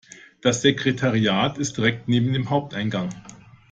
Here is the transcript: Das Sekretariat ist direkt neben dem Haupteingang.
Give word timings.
Das 0.41 0.63
Sekretariat 0.63 1.59
ist 1.59 1.77
direkt 1.77 2.07
neben 2.07 2.33
dem 2.33 2.49
Haupteingang. 2.49 3.09